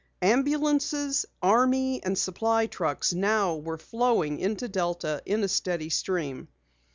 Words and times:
Ambulances, 0.23 1.27
army 1.43 2.01
and 2.03 2.17
supply 2.17 2.65
trucks 2.65 3.13
now 3.13 3.53
were 3.55 3.77
flowing 3.77 4.39
into 4.39 4.67
Delta 4.67 5.21
in 5.27 5.43
a 5.43 5.47
steady 5.47 5.91
stream. 5.91 6.47